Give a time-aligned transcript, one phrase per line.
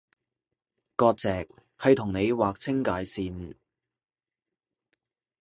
[0.95, 1.45] 割蓆
[1.77, 3.53] 係同你劃清界線